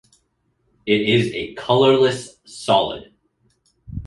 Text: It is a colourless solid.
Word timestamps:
It 0.87 0.99
is 1.01 1.31
a 1.35 1.53
colourless 1.53 2.37
solid. 2.43 3.13